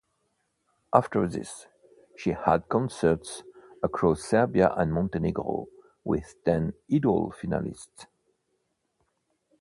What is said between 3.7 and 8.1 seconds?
across Serbia and Montenegro with ten "Idol" finalists.